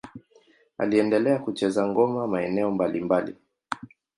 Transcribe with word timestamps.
Aliendelea 0.77 1.39
kucheza 1.43 1.81
ngoma 1.87 2.27
maeneo 2.27 2.71
mbalimbali. 2.71 3.33